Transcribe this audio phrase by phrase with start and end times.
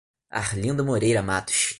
[0.31, 1.61] Arlindo Moreira Matos